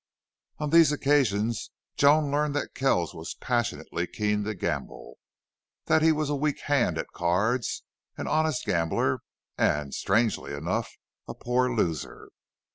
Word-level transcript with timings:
On 0.57 0.71
these 0.71 0.91
occasions 0.91 1.69
Joan 1.95 2.31
learned 2.31 2.55
that 2.55 2.73
Kells 2.73 3.13
was 3.13 3.35
passionately 3.35 4.07
keen 4.07 4.43
to 4.45 4.55
gamble, 4.55 5.19
that 5.85 6.01
he 6.01 6.11
was 6.11 6.27
a 6.27 6.35
weak 6.35 6.61
hand 6.61 6.97
at 6.97 7.11
cards, 7.13 7.83
an 8.17 8.25
honest 8.27 8.65
gambler, 8.65 9.19
and, 9.59 9.93
strangely 9.93 10.55
enough, 10.55 10.89
a 11.27 11.35
poor 11.35 11.69
loser. 11.71 12.29